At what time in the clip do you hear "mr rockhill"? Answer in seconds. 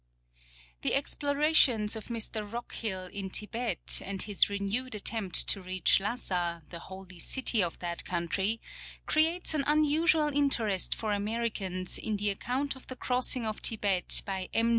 2.05-3.05